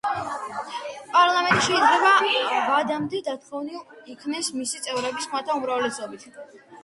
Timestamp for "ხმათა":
5.33-5.61